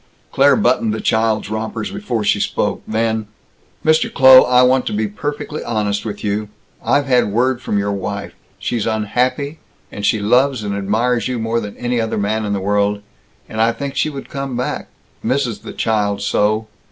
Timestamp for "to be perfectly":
4.87-5.63